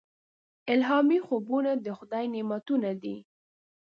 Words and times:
الهامي 0.73 1.17
خوبونه 1.27 1.71
د 1.85 1.87
خدای 1.97 2.25
نعمتونه 2.33 2.89
دي. 3.03 3.17